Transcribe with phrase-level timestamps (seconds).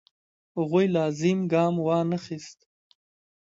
[0.57, 2.59] هغوی لازم ګام وانخیست.